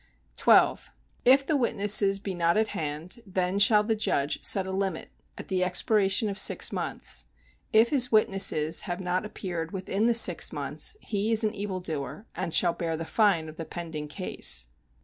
12. 0.35 0.89
If 1.25 1.45
the 1.45 1.55
witnesses 1.55 2.17
be 2.17 2.33
not 2.33 2.57
at 2.57 2.69
hand, 2.69 3.19
then 3.23 3.59
shall 3.59 3.83
the 3.83 3.95
judge 3.95 4.43
set 4.43 4.65
a 4.65 4.71
limit, 4.71 5.11
at 5.37 5.47
the 5.47 5.63
expiration 5.63 6.27
of 6.27 6.39
six 6.39 6.71
months. 6.71 7.25
If 7.71 7.89
his 7.89 8.11
witnesses 8.11 8.81
have 8.89 8.99
not 8.99 9.25
appeared 9.25 9.71
within 9.73 10.07
the 10.07 10.15
six 10.15 10.51
months, 10.51 10.97
he 11.01 11.31
is 11.31 11.43
an 11.43 11.53
evil 11.53 11.79
doer, 11.81 12.25
and 12.33 12.51
shall 12.51 12.73
bear 12.73 12.97
the 12.97 13.05
fine 13.05 13.47
of 13.47 13.57
the 13.57 13.65
pending 13.65 14.07
case. 14.07 14.65